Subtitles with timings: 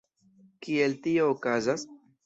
[0.67, 1.89] Kiel tio okazas?